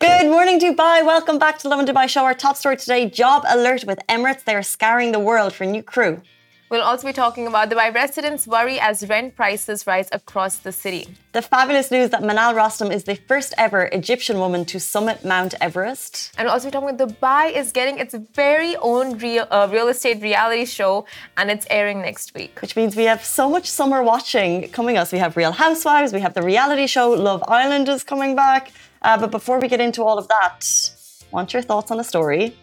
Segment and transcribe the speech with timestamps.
[0.00, 1.04] Good morning, Dubai.
[1.04, 2.24] Welcome back to Lovin Dubai Show.
[2.24, 4.44] Our top story today job alert with Emirates.
[4.44, 6.22] They are scouring the world for new crew.
[6.70, 11.08] We'll also be talking about Dubai residents worry as rent prices rise across the city.
[11.32, 15.54] The fabulous news that Manal Rostom is the first ever Egyptian woman to summit Mount
[15.60, 16.32] Everest.
[16.36, 19.88] And we'll also be talking about Dubai is getting its very own real, uh, real
[19.88, 22.60] estate reality show and it's airing next week.
[22.60, 25.10] Which means we have so much summer watching coming us.
[25.10, 28.70] We have Real Housewives, we have the reality show, Love Island is coming back.
[29.02, 30.60] Uh, but before we get into all of that,
[31.30, 32.56] want your thoughts on the story?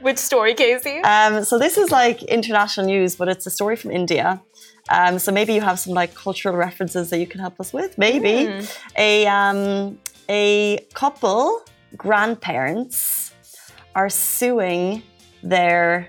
[0.00, 0.98] Which story, Casey?
[0.98, 4.42] Um, so this is like international news, but it's a story from India.
[4.90, 7.96] Um, so maybe you have some like cultural references that you can help us with.
[7.98, 8.78] Maybe mm.
[8.96, 9.98] a um,
[10.28, 11.62] a couple
[11.96, 13.32] grandparents
[13.94, 15.02] are suing
[15.42, 16.08] their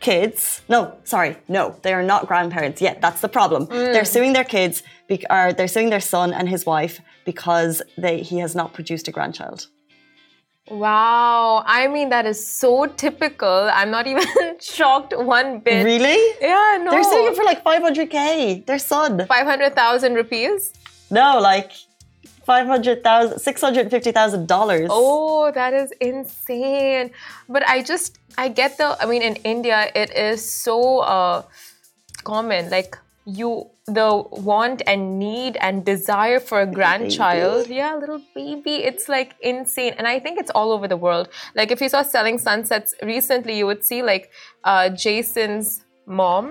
[0.00, 0.62] kids.
[0.68, 3.00] No, sorry, no, they are not grandparents yet.
[3.00, 3.66] That's the problem.
[3.66, 3.92] Mm.
[3.92, 8.20] They're suing their kids, be- or they're suing their son and his wife because they
[8.22, 9.66] he has not produced a grandchild.
[10.70, 11.62] Wow.
[11.66, 13.70] I mean, that is so typical.
[13.72, 14.24] I'm not even
[14.60, 15.84] shocked one bit.
[15.84, 16.18] Really?
[16.40, 16.90] Yeah, no.
[16.90, 18.66] They're selling it for like 500k.
[18.66, 19.26] Their son.
[19.26, 20.72] 500,000 rupees?
[21.10, 21.72] No, like
[22.44, 24.86] 500,000, $650,000.
[24.90, 27.10] Oh, that is insane.
[27.48, 31.42] But I just, I get the, I mean, in India, it is so uh,
[32.24, 32.68] common.
[32.70, 32.98] Like,
[33.36, 37.68] you the want and need and desire for a grandchild.
[37.68, 38.76] Yeah little baby.
[38.76, 39.92] It's like insane.
[39.98, 41.28] And i think it's all over the world.
[41.54, 44.30] Like if you saw selling sunsets recently you would see like
[44.64, 46.44] uh, jason's mom.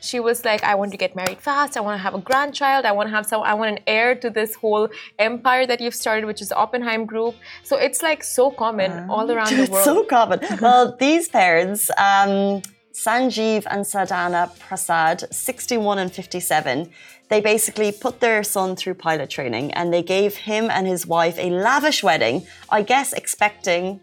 [0.00, 1.76] She was like i want to get married fast.
[1.76, 2.84] I want to have a grandchild.
[2.90, 4.88] I want to have some i want an heir to this whole
[5.18, 7.34] empire that you've started which is oppenheim group.
[7.62, 9.84] So it's like so common uh, all around the world.
[9.84, 10.40] so common.
[10.60, 12.62] Well these parents um
[12.96, 16.90] Sanjeev and Sadhana Prasad, 61 and 57,
[17.28, 21.36] they basically put their son through pilot training and they gave him and his wife
[21.38, 24.00] a lavish wedding, I guess expecting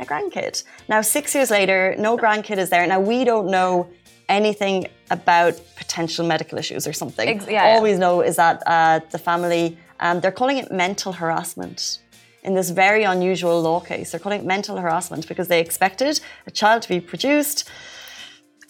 [0.00, 0.64] a grandkid.
[0.88, 2.84] Now, six years later, no grandkid is there.
[2.88, 3.88] Now, we don't know
[4.28, 7.28] anything about potential medical issues or something.
[7.28, 11.12] Ex- yeah, All we know is that uh, the family, um, they're calling it mental
[11.12, 12.00] harassment
[12.42, 14.10] in this very unusual law case.
[14.10, 17.70] They're calling it mental harassment because they expected a child to be produced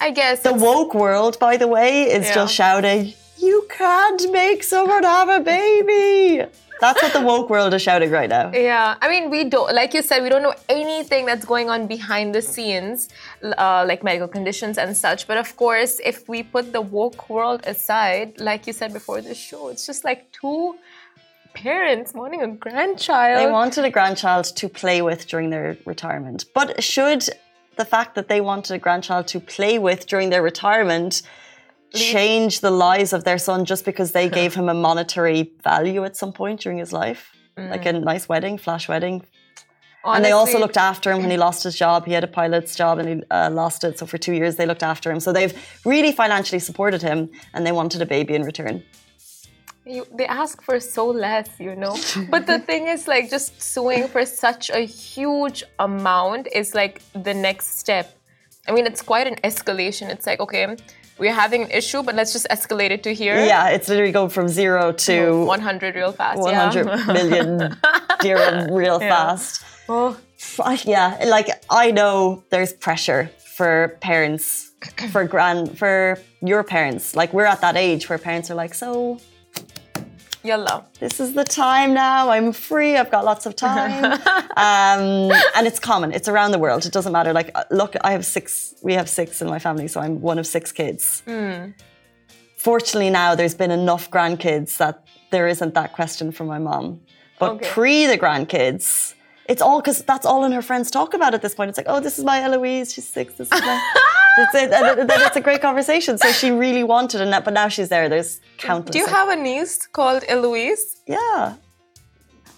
[0.06, 2.34] I guess the woke world, by the way, is yeah.
[2.38, 3.14] just shouting,
[3.48, 6.44] "You can't make someone have a baby."
[6.84, 8.46] That's what the woke world is shouting right now.
[8.52, 11.86] Yeah, I mean, we don't, like you said, we don't know anything that's going on
[11.86, 13.08] behind the scenes,
[13.42, 15.20] uh, like medical conditions and such.
[15.30, 19.34] But of course, if we put the woke world aside, like you said before the
[19.34, 20.76] show, it's just like two
[21.54, 23.38] parents wanting a grandchild.
[23.40, 26.44] They wanted a grandchild to play with during their retirement.
[26.52, 27.22] But should
[27.76, 31.22] the fact that they wanted a grandchild to play with during their retirement
[31.94, 36.16] change the lives of their son just because they gave him a monetary value at
[36.16, 37.70] some point during his life, mm.
[37.70, 39.24] like a nice wedding, flash wedding.
[40.04, 42.04] Honestly, and they also looked after him when he lost his job.
[42.04, 43.98] He had a pilot's job and he uh, lost it.
[43.98, 45.18] So for two years, they looked after him.
[45.18, 45.54] So they've
[45.84, 48.82] really financially supported him and they wanted a baby in return.
[49.86, 51.96] You, they ask for so less, you know.
[52.30, 57.34] but the thing is, like, just suing for such a huge amount is like the
[57.34, 58.16] next step.
[58.66, 60.08] I mean, it's quite an escalation.
[60.08, 60.76] It's like, okay,
[61.18, 63.36] we're having an issue, but let's just escalate it to here.
[63.36, 66.40] Yeah, it's literally going from zero to 100 real fast.
[66.40, 67.12] 100 yeah.
[67.12, 67.76] million
[68.20, 69.08] dirham real yeah.
[69.08, 69.64] fast.
[69.88, 70.18] Oh.
[70.84, 74.72] Yeah, like I know there's pressure for parents,
[75.10, 77.14] for grand, for your parents.
[77.16, 79.20] Like we're at that age where parents are like, so
[80.44, 80.84] Yalla.
[81.00, 82.28] This is the time now.
[82.28, 82.96] I'm free.
[82.96, 84.04] I've got lots of time.
[84.04, 86.12] um, and it's common.
[86.12, 86.84] It's around the world.
[86.84, 87.32] It doesn't matter.
[87.32, 90.38] Like, uh, look, I have six, we have six in my family, so I'm one
[90.38, 91.22] of six kids.
[91.26, 91.74] Mm.
[92.58, 97.00] Fortunately, now there's been enough grandkids that there isn't that question from my mom.
[97.38, 97.68] But okay.
[97.70, 99.14] pre the grandkids,
[99.48, 101.70] it's all because that's all and her friends talk about at this point.
[101.70, 102.92] It's like, oh, this is my Eloise.
[102.92, 103.34] She's six.
[103.34, 103.92] This is my.
[104.36, 104.72] That's it.
[104.72, 106.18] And a great conversation.
[106.18, 108.08] So she really wanted it, but now she's there.
[108.08, 108.92] There's countless.
[108.92, 111.02] Do you have a niece called Eloise?
[111.06, 111.54] Yeah.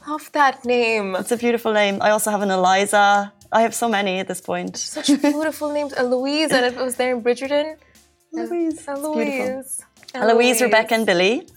[0.07, 1.17] I love that name.
[1.17, 1.99] It's a beautiful name.
[2.01, 3.33] I also have an Eliza.
[3.53, 4.77] I have so many at this point.
[4.77, 5.93] Such beautiful names.
[5.93, 7.77] Eloise, and if it was there in Bridgerton.
[8.37, 8.87] Eloise.
[8.89, 9.83] Eloise.
[10.15, 11.49] Eloise, Rebecca, and Billy.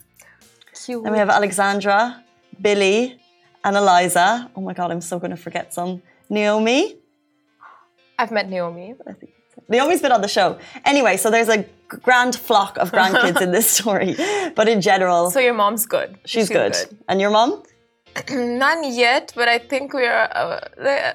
[0.85, 1.03] Cute.
[1.03, 2.23] Then we have Alexandra,
[2.61, 3.19] Billy,
[3.63, 4.49] and Eliza.
[4.55, 6.01] Oh my God, I'm so going to forget some.
[6.29, 6.97] Naomi.
[8.17, 8.95] I've met Naomi.
[9.07, 9.33] I think
[9.69, 10.57] Naomi's been on the show.
[10.85, 14.15] Anyway, so there's a grand flock of grandkids in this story.
[14.55, 15.31] But in general.
[15.31, 16.17] So your mom's good.
[16.25, 16.73] She's, she's good.
[16.73, 16.97] good.
[17.07, 17.63] And your mom?
[18.29, 20.61] None yet, but I think we are.
[20.77, 21.13] Uh,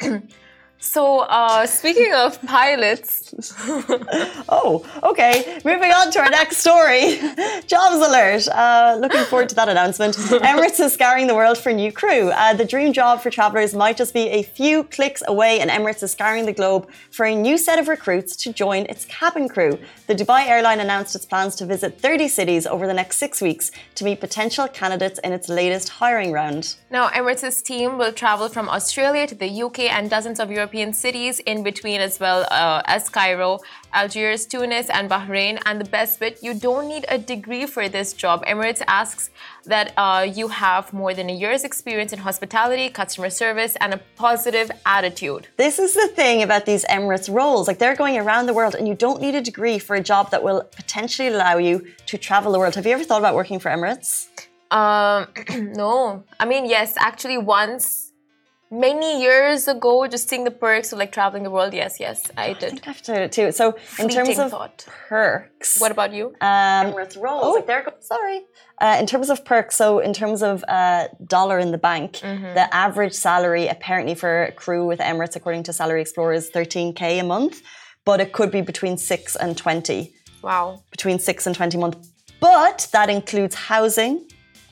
[0.82, 3.34] So, uh, speaking of pilots,
[4.48, 5.60] oh, okay.
[5.62, 7.18] Moving on to our next story.
[7.66, 8.48] Jobs alert.
[8.48, 10.14] Uh, looking forward to that announcement.
[10.50, 12.30] Emirates is scouring the world for new crew.
[12.30, 16.02] Uh, the dream job for travelers might just be a few clicks away, and Emirates
[16.02, 19.78] is scouring the globe for a new set of recruits to join its cabin crew.
[20.06, 23.70] The Dubai airline announced its plans to visit 30 cities over the next six weeks
[23.96, 26.76] to meet potential candidates in its latest hiring round.
[26.90, 31.38] Now, Emirates' team will travel from Australia to the UK and dozens of European cities
[31.40, 33.58] in between as well uh, as Cairo,
[33.92, 35.60] Algiers, Tunis, and Bahrain.
[35.66, 38.44] And the best bit, you don't need a degree for this job.
[38.46, 39.30] Emirates asks
[39.64, 44.00] that uh, you have more than a year's experience in hospitality, customer service, and a
[44.16, 45.48] positive attitude.
[45.56, 47.68] This is the thing about these Emirates roles.
[47.68, 50.30] Like they're going around the world, and you don't need a degree for a job
[50.30, 52.74] that will potentially allow you to travel the world.
[52.76, 54.28] Have you ever thought about working for Emirates?
[54.70, 55.28] Um,
[55.74, 56.24] no.
[56.38, 58.09] I mean, yes, actually, once
[58.70, 61.74] many years ago, just seeing the perks of like traveling the world.
[61.74, 62.64] Yes, yes, I did.
[62.64, 63.52] I think I've done it too.
[63.52, 64.86] So in terms of thought.
[65.08, 66.28] perks, what about you?
[66.40, 67.44] Um, Emirates roles.
[67.44, 67.86] Oh, like there.
[68.00, 68.42] Sorry.
[68.80, 72.54] Uh, in terms of perks, so in terms of uh, dollar in the bank, mm-hmm.
[72.54, 77.20] the average salary apparently for a crew with Emirates, according to Salary Explorer, is 13k
[77.20, 77.62] a month,
[78.04, 80.14] but it could be between six and 20.
[80.42, 80.82] Wow.
[80.90, 82.08] Between six and 20 a month,
[82.40, 84.26] but that includes housing.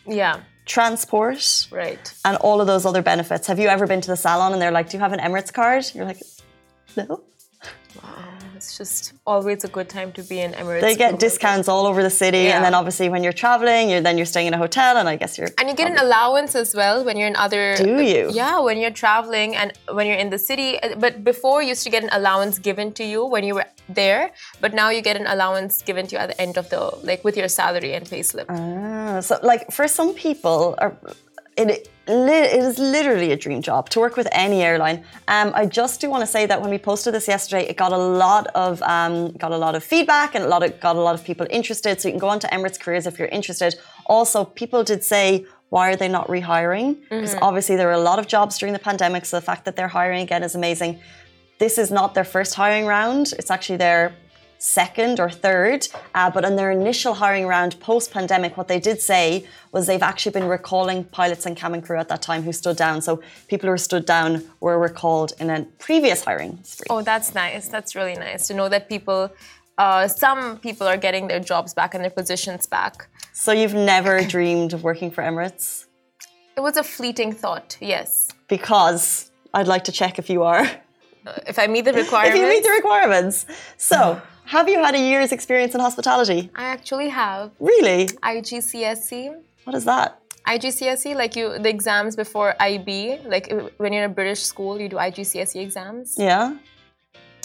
[0.07, 3.47] Yeah transport, right, and all of those other benefits.
[3.49, 5.53] Have you ever been to the salon and they're like, "Do you have an Emirates
[5.53, 6.23] card?" You're like,
[6.97, 7.23] "No."
[8.59, 10.87] It's just always a good time to be in Emirates.
[10.89, 12.55] They get discounts all over the city, yeah.
[12.55, 15.17] and then obviously when you're traveling, you're then you're staying in a hotel, and I
[15.21, 17.65] guess you're and you get an allowance as well when you're in other.
[17.77, 18.23] Do you?
[18.43, 20.71] Yeah, when you're traveling and when you're in the city.
[21.05, 23.69] But before, you used to get an allowance given to you when you were
[24.01, 24.25] there,
[24.63, 26.81] but now you get an allowance given to you at the end of the
[27.11, 28.47] like with your salary and payslip.
[28.49, 30.89] Ah, so like for some people, or
[31.59, 35.05] it, it is literally a dream job to work with any airline.
[35.27, 37.93] Um, I just do want to say that when we posted this yesterday, it got
[37.93, 41.01] a lot of um, got a lot of feedback and a lot of got a
[41.01, 42.01] lot of people interested.
[42.01, 43.75] So you can go on to Emirates Careers if you're interested.
[44.07, 45.47] Also, people did say.
[45.71, 46.99] Why are they not rehiring?
[47.11, 47.45] Because mm-hmm.
[47.45, 49.87] obviously there were a lot of jobs during the pandemic, so the fact that they're
[49.87, 50.99] hiring again is amazing.
[51.59, 54.15] This is not their first hiring round; it's actually their
[54.59, 55.89] second or third.
[56.15, 60.03] Uh, but in their initial hiring round post pandemic, what they did say was they've
[60.03, 63.01] actually been recalling pilots and cabin crew at that time who stood down.
[63.01, 66.87] So people who stood down were recalled in a previous hiring spree.
[66.91, 67.69] Oh, that's nice.
[67.69, 69.31] That's really nice to know that people.
[69.79, 73.09] Uh, some people are getting their jobs back and their positions back.
[73.33, 75.87] So you've never dreamed of working for Emirates?
[76.57, 78.29] It was a fleeting thought, yes.
[78.49, 80.63] Because I'd like to check if you are.
[81.25, 82.35] Uh, if I meet the requirements.
[82.37, 83.47] if you meet the requirements.
[83.77, 86.51] So have you had a year's experience in hospitality?
[86.55, 87.51] I actually have.
[87.61, 88.07] Really?
[88.07, 89.39] IGCSE.
[89.65, 90.23] What is that?
[90.47, 94.89] IGCSE, like you, the exams before IB, like when you're in a British school, you
[94.89, 96.15] do IGCSE exams.
[96.17, 96.57] Yeah.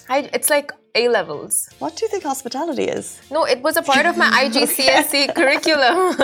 [0.08, 1.70] I, it's like A levels.
[1.80, 3.20] What do you think hospitality is?
[3.30, 6.16] No, it was a part of my IGCSE curriculum.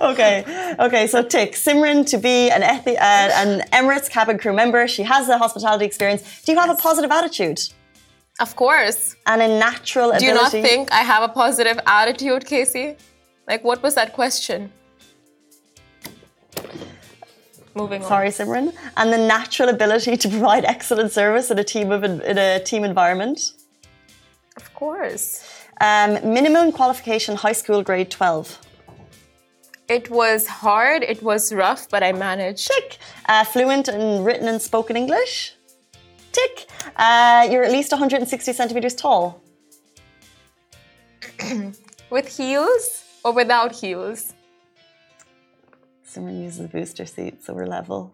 [0.12, 1.08] okay, okay.
[1.08, 2.92] So tick Simran to be an uh,
[3.42, 4.86] an Emirates cabin crew member.
[4.86, 6.42] She has the hospitality experience.
[6.44, 6.78] Do you have yes.
[6.78, 7.60] a positive attitude?
[8.40, 9.16] Of course.
[9.26, 10.26] And a natural ability.
[10.26, 12.96] Do you not think I have a positive attitude, Casey?
[13.48, 14.72] Like, what was that question?
[17.74, 18.08] Moving on.
[18.08, 18.74] Sorry, Simran.
[18.96, 22.84] And the natural ability to provide excellent service in a team of in a team
[22.84, 23.52] environment.
[24.56, 25.44] Of course.
[25.80, 28.58] Um, minimum qualification, high school grade twelve.
[29.88, 31.02] It was hard.
[31.04, 32.68] It was rough, but I managed.
[32.68, 32.98] Tick.
[33.28, 35.55] Uh, fluent in written and spoken English.
[36.36, 36.68] Tick.
[36.96, 39.42] Uh, you're at least 160 centimeters tall.
[42.10, 44.34] With heels or without heels?
[46.04, 48.12] Someone uses a booster seat, so we're level.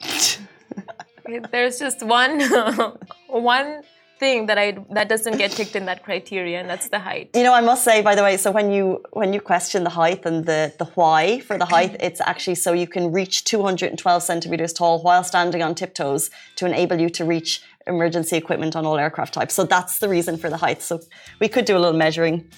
[1.52, 2.40] There's just one,
[3.28, 3.82] one
[4.18, 7.30] thing that I that doesn't get ticked in that criteria, and that's the height.
[7.34, 9.90] You know, I must say, by the way, so when you when you question the
[9.90, 14.22] height and the the why for the height, it's actually so you can reach 212
[14.22, 18.98] centimeters tall while standing on tiptoes to enable you to reach emergency equipment on all
[18.98, 19.54] aircraft types.
[19.54, 20.82] So that's the reason for the height.
[20.82, 21.00] So
[21.40, 22.48] we could do a little measuring.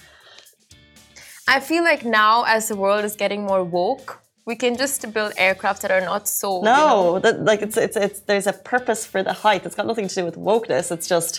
[1.47, 5.31] I feel like now, as the world is getting more woke, we can just build
[5.37, 6.61] aircraft that are not so.
[6.61, 9.61] No, you know, that, like it's, it's it's there's a purpose for the height.
[9.65, 10.91] It's got nothing to do with wokeness.
[10.91, 11.33] It's just.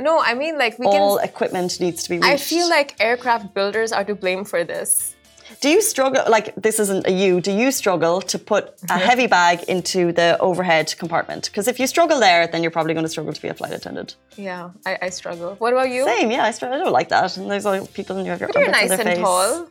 [0.00, 1.02] No, I mean like we all can.
[1.02, 2.16] All equipment needs to be.
[2.16, 2.34] Reached.
[2.34, 5.14] I feel like aircraft builders are to blame for this.
[5.60, 6.22] Do you struggle?
[6.36, 7.32] Like this isn't a you.
[7.48, 8.98] Do you struggle to put a uh-huh.
[9.08, 11.42] heavy bag into the overhead compartment?
[11.50, 13.74] Because if you struggle there, then you're probably going to struggle to be a flight
[13.74, 14.16] attendant.
[14.36, 15.50] Yeah, I, I struggle.
[15.62, 16.06] What about you?
[16.06, 16.30] Same.
[16.30, 16.80] Yeah, I struggle.
[16.80, 17.36] I don't like that.
[17.36, 18.38] And there's like people in your.
[18.38, 19.18] But you're nice and face.
[19.18, 19.68] tall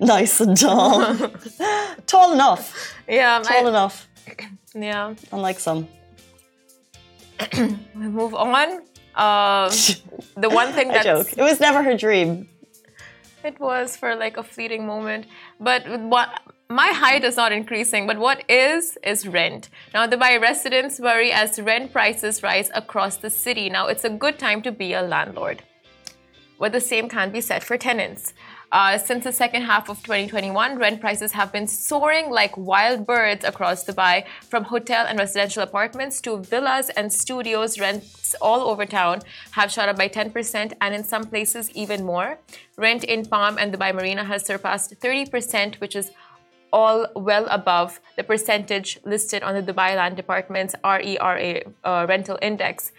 [0.00, 1.16] nice and tall.
[2.06, 2.94] tall enough.
[3.08, 3.40] Yeah.
[3.42, 4.08] Tall I, enough.
[4.74, 5.14] Yeah.
[5.32, 5.88] Unlike some.
[7.58, 8.82] we move on.
[9.14, 9.68] Uh,
[10.36, 11.32] the one thing that joke.
[11.36, 12.48] It was never her dream.
[13.44, 15.26] it was for like a fleeting moment,
[15.58, 16.28] but what
[16.68, 19.70] my height is not increasing, but what is is rent.
[19.92, 23.68] Now, Dubai residents worry as rent prices rise across the city.
[23.68, 25.64] Now, it's a good time to be a landlord.
[26.60, 28.34] But the same can't be said for tenants.
[28.72, 33.44] Uh, since the second half of 2021, rent prices have been soaring like wild birds
[33.44, 37.80] across Dubai, from hotel and residential apartments to villas and studios.
[37.80, 39.22] Rents all over town
[39.52, 42.38] have shot up by 10%, and in some places, even more.
[42.76, 46.12] Rent in Palm and Dubai Marina has surpassed 30%, which is
[46.72, 52.92] all well above the percentage listed on the Dubai Land Department's RERA uh, rental index.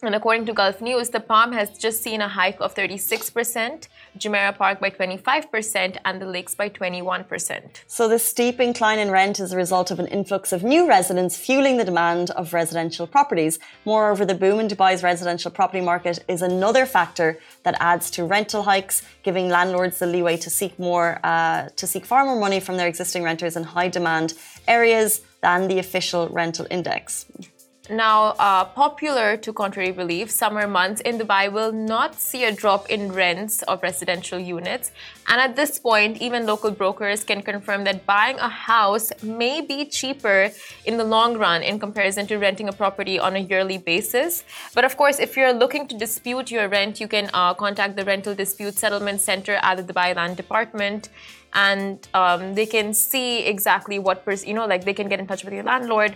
[0.00, 4.56] And according to Gulf News, the Palm has just seen a hike of 36%, Jumeirah
[4.56, 7.82] Park by 25%, and the Lakes by 21%.
[7.88, 11.36] So the steep incline in rent is a result of an influx of new residents
[11.36, 13.58] fueling the demand of residential properties.
[13.84, 18.62] Moreover, the boom in Dubai's residential property market is another factor that adds to rental
[18.62, 22.76] hikes, giving landlords the leeway to seek more, uh, to seek far more money from
[22.76, 24.34] their existing renters in high demand
[24.68, 27.26] areas than the official rental index.
[27.90, 32.90] Now, uh, popular to contrary belief, summer months in Dubai will not see a drop
[32.90, 34.90] in rents of residential units.
[35.26, 39.86] And at this point, even local brokers can confirm that buying a house may be
[39.86, 40.50] cheaper
[40.84, 44.44] in the long run in comparison to renting a property on a yearly basis.
[44.74, 48.04] But of course, if you're looking to dispute your rent, you can uh, contact the
[48.04, 51.08] Rental Dispute Settlement Center at the Dubai Land Department
[51.54, 55.26] and um, they can see exactly what person, you know, like they can get in
[55.26, 56.14] touch with your landlord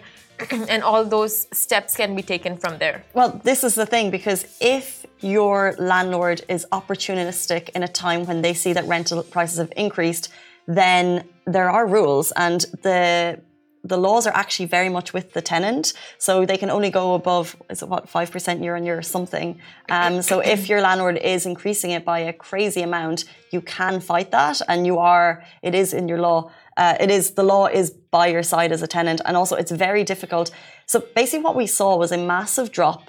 [0.69, 3.05] and all those steps can be taken from there.
[3.15, 8.43] Well, this is the thing because if your landlord is opportunistic in a time when
[8.43, 10.29] they see that rental prices have increased,
[10.67, 13.41] then there are rules and the
[13.85, 17.57] the laws are actually very much with the tenant, so they can only go above
[17.69, 19.61] is it what five percent year on year or something.
[19.89, 24.31] Um, so if your landlord is increasing it by a crazy amount, you can fight
[24.31, 26.53] that, and you are it is in your law.
[26.77, 29.73] Uh, it is the law is by your side as a tenant, and also it's
[29.73, 30.47] very difficult.
[30.87, 33.03] So basically, what we saw was a massive drop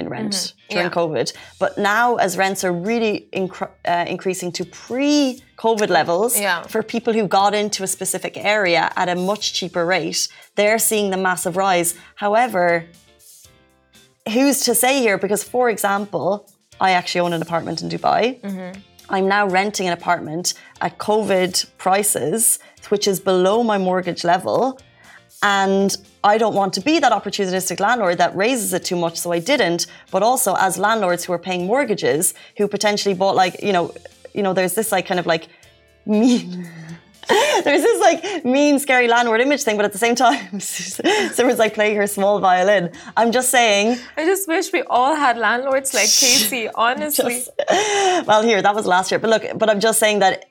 [0.00, 0.72] in rent Mm-hmm.
[0.74, 1.00] during Yeah.
[1.00, 1.26] COVID.
[1.62, 6.62] But now, as rents are really incre- uh, increasing to pre COVID levels Yeah.
[6.72, 10.20] for people who got into a specific area at a much cheaper rate,
[10.58, 11.94] they're seeing the massive rise.
[12.24, 12.66] However,
[14.34, 15.18] who's to say here?
[15.18, 16.28] Because, for example,
[16.80, 18.22] I actually own an apartment in Dubai.
[18.42, 18.80] Mm-hmm.
[19.08, 22.58] I'm now renting an apartment at COVID prices,
[22.90, 24.78] which is below my mortgage level.
[25.42, 29.32] And I don't want to be that opportunistic landlord that raises it too much, so
[29.32, 29.86] I didn't.
[30.10, 33.94] But also, as landlords who are paying mortgages, who potentially bought like you know,
[34.34, 35.48] you know, there's this like kind of like
[36.04, 36.68] mean.
[37.64, 41.74] There's this like mean, scary landlord image thing, but at the same time, someone's like
[41.74, 42.92] playing her small violin.
[43.16, 47.34] I'm just saying, I just wish we all had landlords like Casey, honestly.
[47.34, 47.50] just,
[48.28, 49.18] well, here, that was last year.
[49.18, 50.44] But look, but I'm just saying that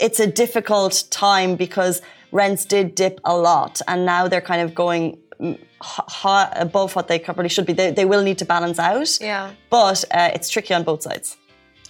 [0.00, 4.74] it's a difficult time because rents did dip a lot and now they're kind of
[4.74, 7.72] going mm, h- h- above what they probably should be.
[7.72, 9.18] They, they will need to balance out.
[9.20, 9.52] Yeah.
[9.70, 11.36] But uh, it's tricky on both sides.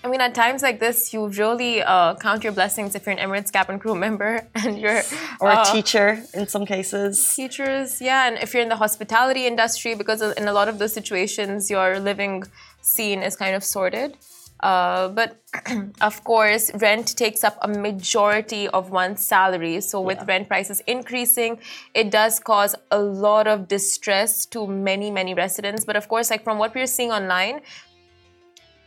[0.04, 3.26] I mean, at times like this, you really uh, count your blessings if you're an
[3.26, 5.00] Emirates cabin crew member and you're
[5.40, 7.32] Or a uh, teacher in some cases.
[7.34, 10.92] teachers, yeah, and if you're in the hospitality industry, because in a lot of those
[10.92, 12.44] situations, your living
[12.82, 14.18] scene is kind of sorted.
[14.64, 15.42] Uh, but
[16.00, 19.78] of course, rent takes up a majority of one's salary.
[19.82, 21.58] So with rent prices increasing,
[21.92, 25.84] it does cause a lot of distress to many, many residents.
[25.84, 27.60] But of course, like from what we're seeing online,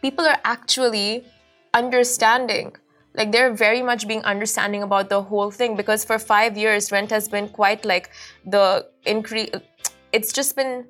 [0.02, 1.24] people are actually
[1.76, 2.76] understanding.
[3.14, 7.12] Like they're very much being understanding about the whole thing because for five years rent
[7.12, 8.10] has been quite like
[8.46, 9.50] the increase
[10.12, 10.88] it's just been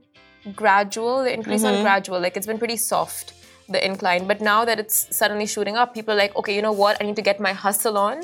[0.56, 2.22] gradual the increase on gradual.
[2.22, 3.34] Like it's been pretty soft
[3.70, 6.72] the incline but now that it's suddenly shooting up people are like okay you know
[6.72, 8.24] what i need to get my hustle on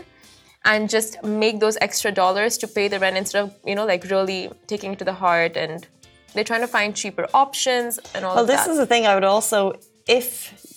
[0.65, 4.03] and just make those extra dollars to pay the rent instead of you know like
[4.05, 5.87] really taking it to the heart and
[6.33, 8.71] they're trying to find cheaper options and all Well, this that.
[8.71, 9.05] is the thing.
[9.05, 9.73] I would also,
[10.07, 10.29] if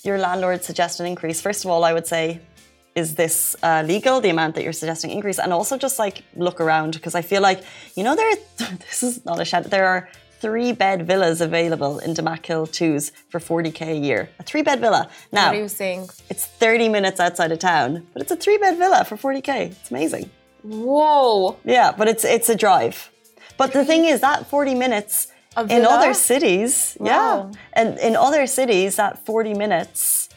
[0.05, 2.41] your landlord suggests an increase, first of all, I would say,
[2.95, 4.21] is this uh, legal?
[4.21, 7.41] The amount that you're suggesting increase, and also just like look around because I feel
[7.41, 7.63] like
[7.95, 8.33] you know there.
[8.87, 9.65] This is not a shout.
[9.65, 10.09] There are
[10.41, 14.29] three bed villas available in Damac Hills twos for 40k a year.
[14.39, 15.09] A three bed villa.
[15.33, 18.59] Now what are you saying it's 30 minutes outside of town, but it's a three
[18.59, 19.71] bed villa for 40k.
[19.73, 20.31] It's amazing.
[20.63, 23.11] whoa Yeah, but it's it's a drive.
[23.57, 25.29] But the thing is that 40 minutes
[25.71, 27.07] in other cities, Wow.
[27.53, 27.61] yeah.
[27.73, 30.29] And in other cities that 40 minutes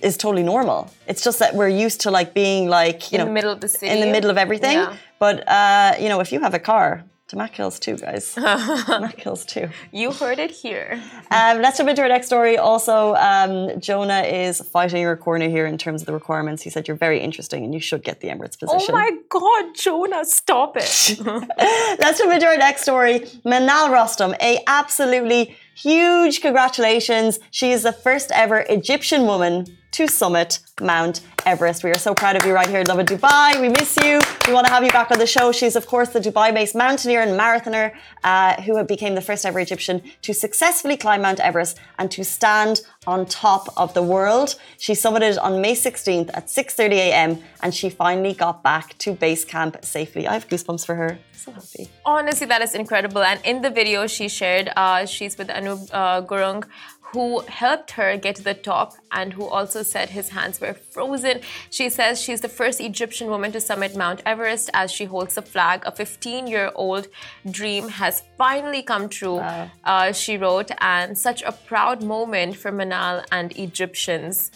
[0.00, 0.88] is totally normal.
[1.08, 3.60] It's just that we're used to like being like, you in know, the middle of
[3.60, 4.76] the city in the middle of everything.
[4.78, 4.96] Yeah.
[5.18, 7.04] But uh, you know, if you have a car,
[7.36, 8.36] Matt kills too, guys.
[8.36, 9.68] Matt kills too.
[9.90, 11.02] You heard it here.
[11.30, 12.58] Um, let's jump into our next story.
[12.58, 16.62] Also, um, Jonah is fighting your corner here in terms of the requirements.
[16.62, 18.86] He said you're very interesting and you should get the Emirates position.
[18.88, 21.18] Oh my God, Jonah, stop it.
[22.00, 23.20] let's jump into our next story.
[23.44, 27.38] Manal Rostom, a absolutely huge congratulations.
[27.50, 31.84] She is the first ever Egyptian woman to summit Mount Everest.
[31.84, 33.60] We are so proud of you right here in Lovin Dubai.
[33.60, 34.20] We miss you.
[34.46, 35.52] We want to have you back on the show.
[35.52, 37.92] She's, of course, the Dubai based mountaineer and marathoner
[38.24, 42.82] uh, who became the first ever Egyptian to successfully climb Mount Everest and to stand
[43.06, 44.56] on top of the world.
[44.78, 47.42] She summited on May 16th at 6:30 a.m.
[47.62, 50.26] and she finally got back to base camp safely.
[50.28, 51.18] I have goosebumps for her.
[51.44, 51.88] So happy.
[52.04, 53.22] Honestly, that is incredible.
[53.22, 56.64] And in the video she shared, uh, she's with Anup uh, Gurung,
[57.12, 61.40] who helped her get to the top and who also said his hands were frozen.
[61.70, 65.42] She says she's the first Egyptian woman to summit Mount Everest as she holds the
[65.42, 65.82] flag.
[65.84, 67.08] A 15 year old
[67.50, 69.70] dream has finally come true, wow.
[69.84, 74.50] uh, she wrote, and such a proud moment for Manal and Egyptians.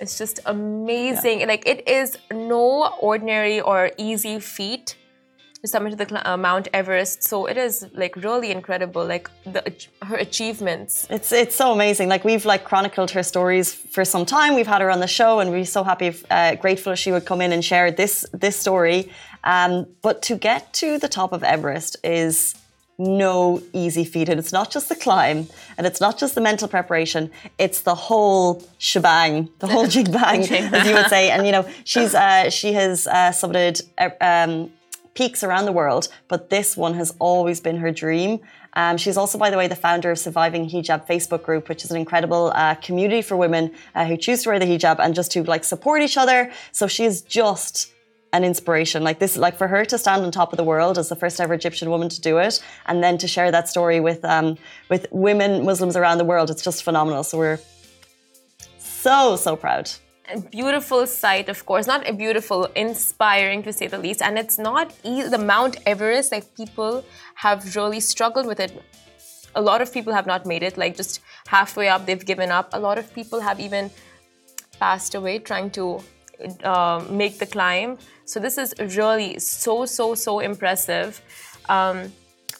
[0.00, 1.40] It's just amazing.
[1.40, 1.46] Yeah.
[1.46, 4.96] Like, it is no ordinary or easy feat
[5.64, 7.22] to summit the uh, Mount Everest.
[7.22, 9.62] So it is like really incredible, like the,
[10.02, 11.06] her achievements.
[11.08, 12.08] It's it's so amazing.
[12.10, 14.54] Like we've like chronicled her stories for some time.
[14.54, 17.40] We've had her on the show, and we're so happy, uh, grateful she would come
[17.40, 19.10] in and share this this story.
[19.44, 22.54] Um, but to get to the top of Everest is
[22.98, 26.68] no easy feat, and it's not just the climb, and it's not just the mental
[26.68, 27.30] preparation.
[27.58, 31.30] It's the whole shebang, the whole jig bang, as you would say.
[31.30, 33.76] And you know, she's uh, she has uh, summited.
[33.96, 34.70] Uh, um,
[35.14, 38.40] peaks around the world, but this one has always been her dream.
[38.74, 41.90] Um, she's also, by the way, the founder of Surviving Hijab Facebook group, which is
[41.90, 45.30] an incredible uh, community for women uh, who choose to wear the hijab and just
[45.32, 46.50] to like support each other.
[46.72, 47.92] So she is just
[48.32, 49.04] an inspiration.
[49.04, 51.40] Like this, like for her to stand on top of the world as the first
[51.40, 54.58] ever Egyptian woman to do it, and then to share that story with um,
[54.90, 57.22] with women Muslims around the world, it's just phenomenal.
[57.22, 57.60] So we're
[58.78, 59.92] so so proud
[60.32, 64.22] a beautiful sight, of course, not a beautiful, inspiring to say the least.
[64.22, 65.28] And it's not easy.
[65.28, 67.04] The Mount Everest, like people
[67.34, 68.72] have really struggled with it.
[69.54, 72.70] A lot of people have not made it, like just halfway up, they've given up.
[72.72, 73.90] A lot of people have even
[74.80, 76.00] passed away trying to
[76.64, 77.98] uh, make the climb.
[78.24, 81.20] So this is really so, so, so impressive.
[81.68, 82.12] Um,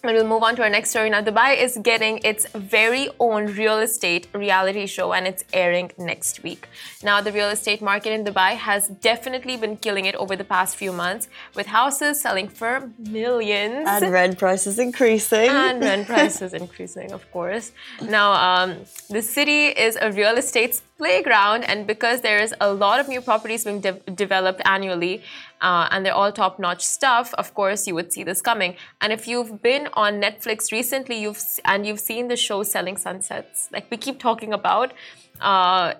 [0.04, 1.22] and we'll move on to our next story now.
[1.22, 6.68] Dubai is getting its very own real estate reality show and it's airing next week.
[7.02, 10.76] Now, the real estate market in Dubai has definitely been killing it over the past
[10.76, 13.86] few months with houses selling for millions.
[13.88, 15.48] And rent prices increasing.
[15.48, 17.72] And rent prices increasing, of course.
[18.02, 23.00] Now, um, the city is a real estate playground, and because there is a lot
[23.00, 25.22] of new properties being de developed annually,
[25.60, 28.76] uh, and they're all top notch stuff, of course, you would see this coming.
[29.00, 33.68] And if you've been on Netflix recently, you've and you've seen the show Selling Sunsets,
[33.72, 34.92] like we keep talking about,
[35.40, 35.94] uh,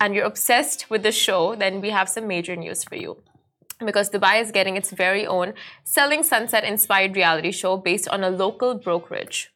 [0.00, 3.16] and you're obsessed with the show, then we have some major news for you
[3.84, 8.30] because Dubai is getting its very own Selling Sunset inspired reality show based on a
[8.30, 9.50] local brokerage.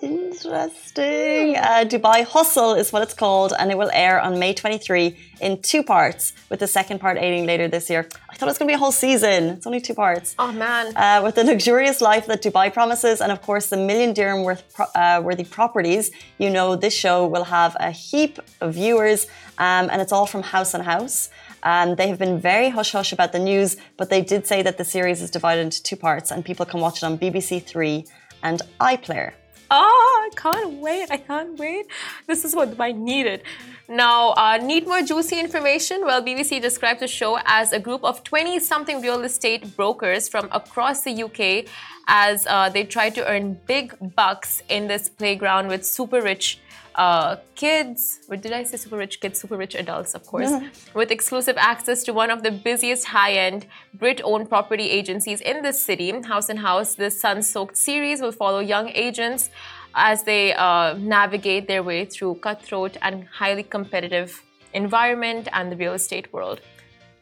[0.00, 1.56] Interesting.
[1.56, 5.60] Uh, Dubai Hustle is what it's called, and it will air on May 23 in
[5.60, 8.08] two parts, with the second part airing later this year.
[8.30, 9.44] I thought it was going to be a whole season.
[9.48, 10.36] It's only two parts.
[10.38, 10.96] Oh, man.
[10.96, 14.62] Uh, with the luxurious life that Dubai promises, and of course, the million dirham worth
[14.94, 19.26] uh, worthy properties, you know this show will have a heap of viewers,
[19.58, 21.28] um, and it's all from Haus and Haus.
[21.64, 24.78] Um, they have been very hush hush about the news, but they did say that
[24.78, 28.06] the series is divided into two parts, and people can watch it on BBC Three
[28.44, 29.32] and iPlayer.
[29.70, 31.10] Oh, I can't wait.
[31.10, 31.86] I can't wait.
[32.26, 33.42] This is what I needed.
[33.88, 36.04] Now, uh, need more juicy information?
[36.04, 40.50] Well, BBC describes the show as a group of 20 something real estate brokers from
[40.52, 41.64] across the UK
[42.06, 46.60] as uh, they try to earn big bucks in this playground with super rich
[46.96, 49.40] uh, kids, or did I say super rich kids?
[49.40, 50.68] Super rich adults, of course, yeah.
[50.94, 55.62] with exclusive access to one of the busiest high end Brit owned property agencies in
[55.62, 56.96] the city, Haus and Haus.
[56.96, 59.48] This sun soaked series will follow young agents
[59.94, 64.42] as they uh, navigate their way through cutthroat and highly competitive
[64.74, 66.60] environment and the real estate world.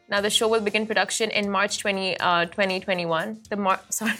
[0.09, 3.41] Now, the show will begin production in March 20, uh, 2021.
[3.49, 4.13] The Mar- sorry.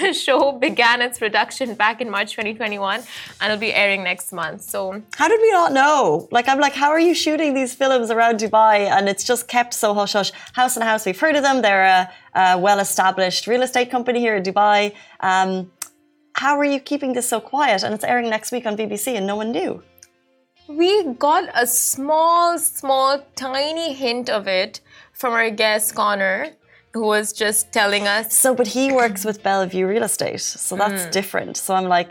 [0.00, 3.00] the show began its production back in March 2021
[3.40, 4.62] and it'll be airing next month.
[4.62, 6.28] So, how did we not know?
[6.30, 9.72] Like, I'm like, how are you shooting these films around Dubai and it's just kept
[9.74, 10.32] so hush hush?
[10.54, 11.62] Haus and Haus, we've heard of them.
[11.62, 14.92] They're a, a well established real estate company here in Dubai.
[15.20, 15.70] Um,
[16.42, 17.80] how are you keeping this so quiet?
[17.84, 19.72] And it's airing next week on BBC and no one knew.
[20.82, 20.90] We
[21.28, 23.10] got a small, small,
[23.46, 24.72] tiny hint of it
[25.20, 26.40] from our guest, Connor
[26.94, 28.24] who was just telling us.
[28.44, 31.10] So, but he works with Bellevue Real Estate, so that's Hmm.
[31.18, 31.52] different.
[31.64, 32.10] So I'm like,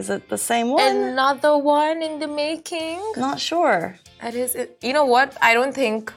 [0.00, 0.82] is it the same one?
[0.96, 2.98] Another one in the making.
[3.16, 3.80] Not sure.
[4.22, 4.68] That is it.
[4.86, 5.28] You know what?
[5.48, 6.12] I don't think.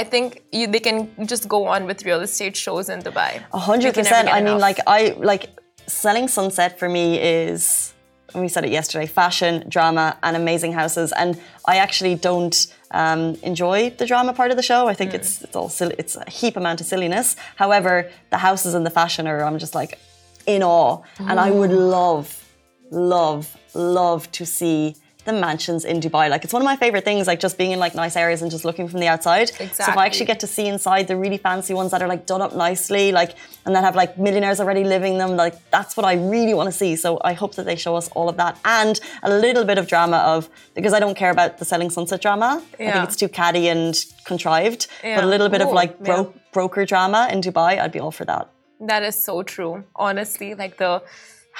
[0.00, 0.26] I think
[0.58, 0.96] you, they can
[1.32, 3.30] just go on with real estate shows in Dubai.
[3.60, 4.28] A hundred We can never percent.
[4.36, 4.66] I mean, enough.
[4.68, 5.00] like I
[5.32, 5.44] like
[5.86, 7.92] selling Sunset for me is,
[8.34, 11.12] we said it yesterday: fashion, drama, and amazing houses.
[11.12, 12.56] And I actually don't
[12.90, 14.88] um, enjoy the drama part of the show.
[14.88, 15.16] I think Hmm.
[15.16, 15.94] it's it's all silly.
[15.98, 17.36] It's a heap amount of silliness.
[17.56, 19.42] However, the houses and the fashion are.
[19.44, 19.98] I'm just like
[20.46, 22.44] in awe, and I would love,
[22.90, 24.94] love, love to see
[25.26, 26.30] the mansions in Dubai.
[26.30, 28.50] Like it's one of my favorite things, like just being in like nice areas and
[28.50, 29.50] just looking from the outside.
[29.50, 29.84] Exactly.
[29.84, 32.26] So if I actually get to see inside the really fancy ones that are like
[32.26, 33.34] done up nicely, like
[33.64, 36.76] and that have like millionaires already living them, like that's what I really want to
[36.82, 36.96] see.
[36.96, 39.86] So I hope that they show us all of that and a little bit of
[39.86, 42.62] drama of because I don't care about the selling sunset drama.
[42.78, 42.88] Yeah.
[42.88, 44.86] I think it's too catty and contrived.
[45.02, 45.16] Yeah.
[45.16, 46.40] But a little bit of like bro- yeah.
[46.52, 48.50] broker drama in Dubai, I'd be all for that.
[48.80, 49.84] That is so true.
[49.94, 51.02] Honestly, like the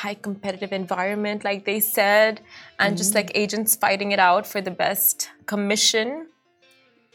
[0.03, 2.43] high competitive environment, like they said,
[2.79, 3.29] and just mm-hmm.
[3.29, 6.27] like agents fighting it out for the best commission.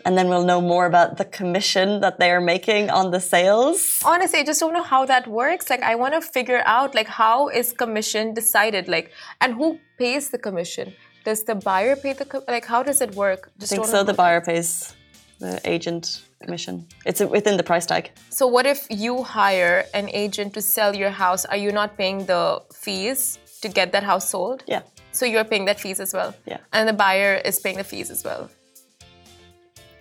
[0.03, 4.01] And then we'll know more about the commission that they are making on the sales.
[4.03, 5.69] Honestly, I just don't know how that works.
[5.69, 10.31] Like, I want to figure out like how is commission decided, like, and who pays
[10.31, 10.95] the commission?
[11.23, 12.65] Does the buyer pay the co- like?
[12.65, 13.51] How does it work?
[13.59, 14.03] Just I think so.
[14.03, 14.95] The buyer pays
[15.41, 16.75] the agent commission.
[17.05, 18.03] It's within the price tag.
[18.29, 21.43] So what if you hire an agent to sell your house?
[21.45, 24.63] Are you not paying the fees to get that house sold?
[24.67, 24.81] Yeah.
[25.11, 26.33] So you're paying that fees as well.
[26.45, 26.59] Yeah.
[26.73, 28.49] And the buyer is paying the fees as well.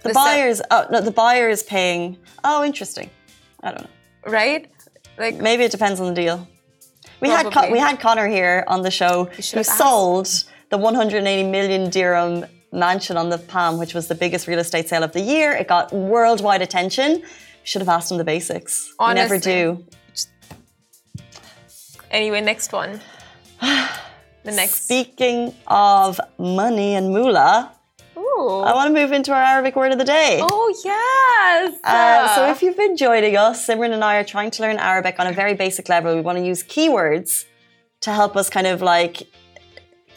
[0.02, 2.16] The, The se- buyer's oh no, the buyer is paying.
[2.44, 3.10] Oh, interesting.
[3.62, 3.90] I don't know.
[4.38, 4.62] Right?
[5.18, 6.46] Like Maybe it depends on the deal.
[7.20, 9.76] We had Con- we had Connor here on the show who asked.
[9.78, 10.28] sold
[10.70, 15.02] the 180 million dirham mansion on the Palm, which was the biggest real estate sale
[15.02, 15.52] of the year.
[15.52, 17.22] It got worldwide attention.
[17.64, 18.92] Should have asked him the basics.
[18.98, 19.84] We never do.
[22.10, 23.00] anyway, next one.
[24.42, 24.84] The next.
[24.84, 27.72] Speaking of money and moolah,
[28.16, 28.60] Ooh.
[28.60, 30.40] I want to move into our Arabic word of the day.
[30.42, 31.78] Oh yes.
[31.84, 35.16] Uh, so if you've been joining us, Simran and I are trying to learn Arabic
[35.18, 36.14] on a very basic level.
[36.14, 37.44] We want to use keywords
[38.00, 39.24] to help us kind of like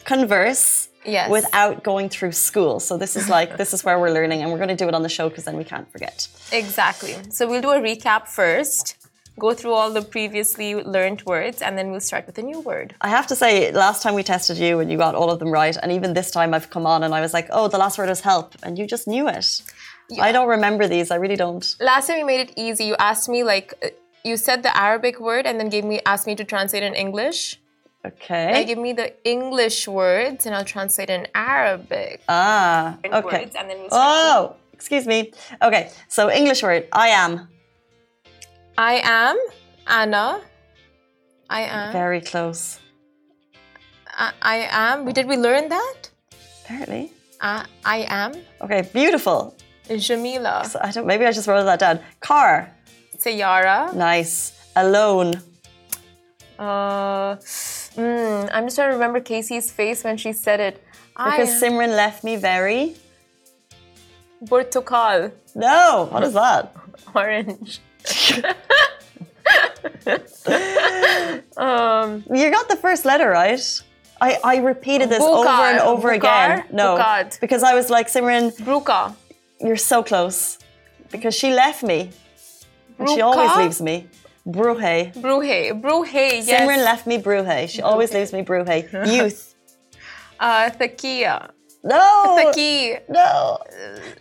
[0.04, 1.30] converse Yes.
[1.30, 2.80] without going through school.
[2.80, 4.94] So this is like this is where we're learning and we're going to do it
[4.94, 6.28] on the show because then we can't forget.
[6.52, 7.16] Exactly.
[7.30, 8.96] So we'll do a recap first.
[9.36, 12.94] Go through all the previously learned words, and then we'll start with a new word.
[13.00, 15.50] I have to say last time we tested you and you got all of them
[15.50, 17.98] right and even this time I've come on and I was like, "Oh, the last
[17.98, 19.62] word is help." And you just knew it.
[20.20, 21.10] I don't remember these.
[21.10, 21.64] I really don't.
[21.80, 22.84] Last time you made it easy.
[22.84, 23.88] You asked me like uh,
[24.22, 27.60] you said the Arabic word, and then gave me asked me to translate in English.
[28.04, 28.64] Now Okay.
[28.66, 32.20] give me the English words, and I'll translate in Arabic.
[32.28, 33.48] Ah, okay.
[33.56, 35.32] and then Oh, excuse me.
[35.62, 37.48] Okay, so English word, I am.
[38.76, 39.38] I am
[39.86, 40.40] Anna.
[41.48, 41.92] I am.
[41.92, 42.78] Very close.
[44.16, 45.04] I, I am.
[45.06, 45.96] We did we learn that?
[46.64, 47.10] Apparently.
[47.40, 49.56] I, I am Okay, beautiful.
[49.88, 50.64] Jamila.
[50.68, 51.06] So I don't.
[51.06, 52.00] Maybe I just wrote that down.
[52.20, 52.70] Car,
[53.16, 53.94] Sayara.
[53.94, 54.52] nice.
[54.76, 55.40] Alone,
[56.58, 57.36] Uh,
[57.96, 60.82] mm, I'm just trying to remember Casey's face when she said it.
[61.16, 62.94] because I Simran left me very.
[64.46, 65.32] Portugal.
[65.54, 66.74] No, what is that?
[67.14, 67.80] Orange.
[71.56, 73.60] um, You got the first letter right.
[74.20, 76.64] I, I repeated this over and over again.
[76.72, 77.40] No, Bukad.
[77.40, 79.14] because I was like Simran, Bruka.
[79.60, 80.58] you're so close.
[81.10, 82.10] Because she left me,
[82.98, 84.06] and she always leaves me.
[84.46, 85.12] Bruhe.
[85.14, 85.80] Bruhe.
[85.80, 86.48] Bruhe, yes.
[86.50, 87.68] Simran left me Bruhe.
[87.68, 88.76] She always leaves me Bruhe.
[89.12, 89.50] Youth.
[90.40, 91.50] Uh, Thakia.
[91.84, 92.36] No.
[92.38, 92.98] Thaki.
[93.08, 93.58] No.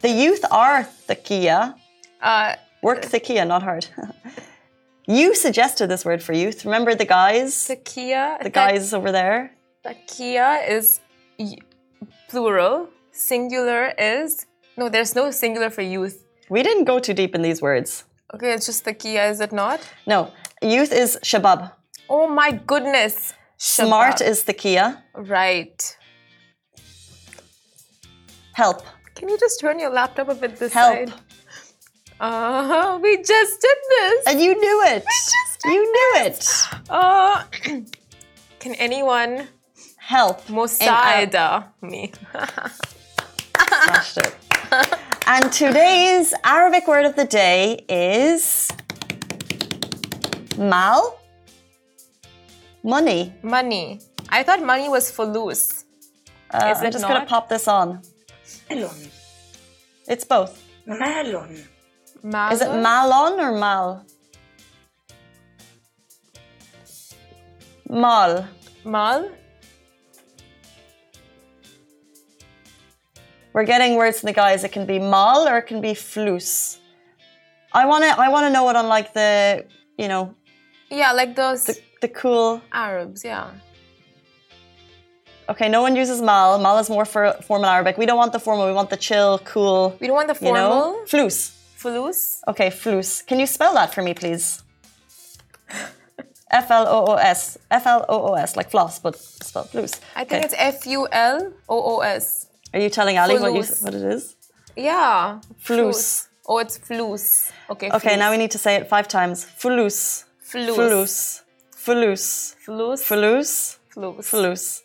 [0.02, 1.74] The youth are Thakia.
[2.22, 3.88] Uh, Work Thakia, not hard.
[5.08, 6.66] you suggested this word for youth.
[6.66, 7.56] Remember the guys?
[7.68, 8.42] Thakia.
[8.44, 9.52] The guys over there?
[9.84, 11.00] Thakia is
[11.40, 11.56] y-
[12.30, 12.90] plural.
[13.12, 14.46] Singular is.
[14.78, 16.24] No, there's no singular for youth.
[16.50, 18.04] We didn't go too deep in these words.
[18.34, 19.80] Okay, it's just the kia, is it not?
[20.08, 20.32] No.
[20.62, 21.72] Youth is Shabab.
[22.10, 23.34] Oh my goodness.
[23.58, 25.04] Smart is the kia.
[25.14, 25.98] Right.
[28.54, 28.82] Help.
[29.16, 31.10] Can you just turn your laptop a bit this Help.
[31.10, 31.14] side?
[32.20, 34.28] Uh, we just did this.
[34.28, 35.04] And you knew it.
[35.06, 36.64] We just did You knew it.
[36.90, 37.44] Uh,
[38.60, 39.48] can anyone
[39.98, 40.42] Help.
[40.48, 42.12] Mosaida me?
[43.84, 44.36] Smashed it.
[45.34, 48.70] And today's Arabic word of the day is
[50.60, 51.20] mal,
[52.84, 53.34] money.
[53.42, 54.00] Money.
[54.30, 55.26] I thought money was for
[56.52, 58.04] Uh, Is I'm it just going to pop this on.
[58.70, 58.96] Malon.
[60.08, 60.62] It's both.
[62.22, 62.52] Malon.
[62.52, 64.06] Is it malon or mal?
[67.90, 68.48] Mal.
[68.86, 69.32] Mal?
[73.54, 74.64] We're getting words from the guys.
[74.64, 76.78] It can be mal or it can be flus.
[77.72, 79.66] I wanna I wanna know it on like the
[79.98, 80.34] you know
[80.90, 83.52] Yeah, like those the, the cool Arabs, yeah.
[85.50, 86.58] Okay, no one uses mal.
[86.58, 87.98] Mal is more for formal Arabic.
[87.98, 89.96] We don't want the formal, we want the chill, cool.
[90.00, 90.70] We don't want the You know?
[90.70, 91.06] formal.
[91.30, 91.52] Flus.
[91.78, 92.40] Flus.
[92.48, 93.26] Okay, flus.
[93.28, 94.64] Can you spell that for me, please?
[96.50, 97.58] F L O O S.
[97.70, 100.00] F L O O S, like floss, but spelled flus.
[100.16, 100.46] I think Okay.
[100.46, 102.48] it's F U L O O S.
[102.74, 104.36] Are you telling Ali what, you, what it is?
[104.76, 105.40] Yeah.
[105.64, 106.28] Flus.
[106.48, 107.52] Oh, it's flus.
[107.70, 107.90] Okay.
[107.92, 108.20] Okay, flus.
[108.20, 109.46] now we need to say it five times.
[109.46, 110.26] Flus.
[110.44, 110.76] Flus.
[110.76, 111.42] Flus.
[111.76, 112.56] Flus.
[112.66, 113.04] Flus.
[113.04, 113.78] Flus.
[113.94, 114.24] Flus.
[114.24, 114.82] Flus.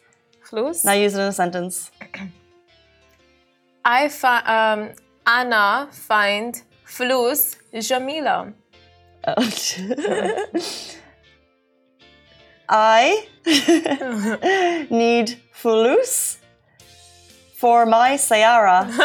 [0.50, 0.84] Flus.
[0.84, 1.90] Now use it in a sentence.
[3.84, 4.90] I fi- um,
[5.26, 8.52] Anna find flus Jamila.
[9.26, 9.34] Oh.
[12.68, 13.26] I
[14.90, 16.37] need fulus
[17.58, 18.88] for my Sayara.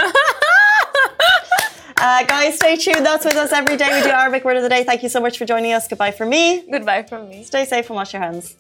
[1.97, 3.03] uh, guys, stay tuned.
[3.03, 3.89] That's with us every day.
[3.97, 4.83] We do Arabic word of the day.
[4.83, 5.87] Thank you so much for joining us.
[5.87, 6.63] Goodbye for me.
[6.69, 7.43] Goodbye from me.
[7.43, 8.51] Stay safe and wash your hands.